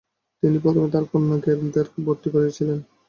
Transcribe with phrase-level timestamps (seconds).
[0.43, 2.79] তিনি প্রথমে তার কন্যা জ্ঞানদাকে ভর্তি করিয়েছিলেন।